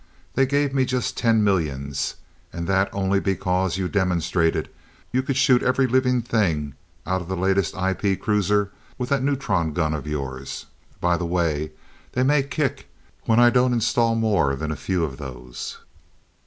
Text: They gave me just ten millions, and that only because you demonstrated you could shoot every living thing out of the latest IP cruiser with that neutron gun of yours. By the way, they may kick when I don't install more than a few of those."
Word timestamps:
They 0.33 0.47
gave 0.47 0.73
me 0.73 0.83
just 0.83 1.15
ten 1.15 1.43
millions, 1.43 2.15
and 2.51 2.65
that 2.65 2.89
only 2.91 3.19
because 3.19 3.77
you 3.77 3.87
demonstrated 3.87 4.67
you 5.11 5.21
could 5.21 5.37
shoot 5.37 5.61
every 5.61 5.85
living 5.85 6.23
thing 6.23 6.73
out 7.05 7.21
of 7.21 7.27
the 7.27 7.37
latest 7.37 7.75
IP 7.75 8.19
cruiser 8.19 8.71
with 8.97 9.09
that 9.09 9.21
neutron 9.21 9.73
gun 9.73 9.93
of 9.93 10.07
yours. 10.07 10.65
By 10.99 11.17
the 11.17 11.27
way, 11.27 11.73
they 12.13 12.23
may 12.23 12.41
kick 12.41 12.87
when 13.25 13.39
I 13.39 13.51
don't 13.51 13.73
install 13.73 14.15
more 14.15 14.55
than 14.55 14.71
a 14.71 14.75
few 14.75 15.03
of 15.03 15.17
those." 15.17 15.77